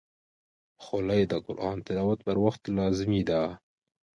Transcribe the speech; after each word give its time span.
خولۍ 0.83 1.21
د 1.31 1.33
قرآن 1.45 1.77
تلاوت 1.85 2.19
پر 2.27 2.37
وخت 2.45 2.61
لازمي 2.77 3.21
ده. 3.29 3.41